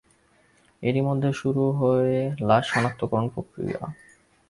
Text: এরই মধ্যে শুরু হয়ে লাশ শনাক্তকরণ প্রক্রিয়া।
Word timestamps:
এরই 0.83 1.01
মধ্যে 1.01 1.29
শুরু 1.33 1.63
হয়ে 1.79 2.17
লাশ 2.47 2.63
শনাক্তকরণ 2.71 3.25
প্রক্রিয়া। 3.29 3.81